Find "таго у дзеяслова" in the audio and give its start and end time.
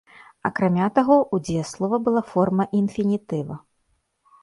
0.95-2.01